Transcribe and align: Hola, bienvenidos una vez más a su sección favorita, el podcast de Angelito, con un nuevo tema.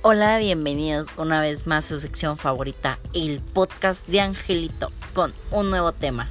Hola, 0.00 0.38
bienvenidos 0.38 1.08
una 1.16 1.40
vez 1.40 1.66
más 1.66 1.86
a 1.86 1.88
su 1.88 1.98
sección 1.98 2.36
favorita, 2.36 3.00
el 3.14 3.40
podcast 3.40 4.06
de 4.06 4.20
Angelito, 4.20 4.92
con 5.12 5.34
un 5.50 5.70
nuevo 5.70 5.90
tema. 5.90 6.30